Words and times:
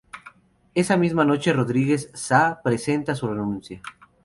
Esa 0.81 0.97
misma 1.03 1.23
noche 1.29 1.53
Rodríguez 1.53 2.09
Saá 2.15 2.63
presenta 2.63 3.13
su 3.13 3.27
renuncia. 3.27 3.83